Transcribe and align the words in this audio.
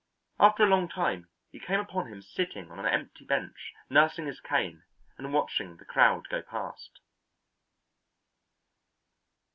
After 0.39 0.63
a 0.63 0.67
long 0.67 0.89
time 0.89 1.29
he 1.51 1.59
came 1.59 1.79
upon 1.79 2.07
him 2.07 2.23
sitting 2.23 2.71
on 2.71 2.79
an 2.79 2.87
empty 2.87 3.23
bench 3.23 3.71
nursing 3.87 4.25
his 4.25 4.39
cane 4.39 4.81
and 5.19 5.31
watching 5.31 5.77
the 5.77 5.85
crowd 5.85 6.27
go 6.27 6.41
past. 6.41 7.01